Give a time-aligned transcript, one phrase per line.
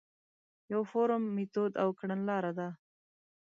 [0.73, 2.67] یو فورم، میتود او کڼلاره ده.